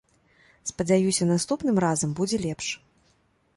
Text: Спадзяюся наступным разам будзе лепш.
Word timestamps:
Спадзяюся 0.69 1.27
наступным 1.33 1.77
разам 1.85 2.17
будзе 2.21 2.37
лепш. 2.49 2.67